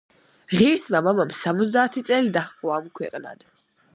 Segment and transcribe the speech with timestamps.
[0.59, 3.49] ღირსმა მამამ სამოცდაათი წელი დაჰყო ამქვეყნად.